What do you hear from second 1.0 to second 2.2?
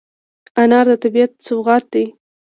طبیعت سوغات دی.